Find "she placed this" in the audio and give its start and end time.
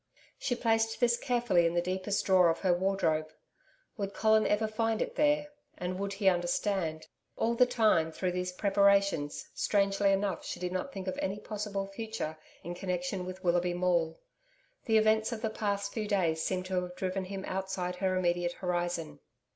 0.39-1.15